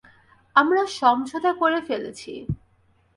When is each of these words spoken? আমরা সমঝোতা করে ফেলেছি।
আমরা 0.55 0.81
সমঝোতা 0.91 1.51
করে 1.53 1.79
ফেলেছি। 1.81 2.31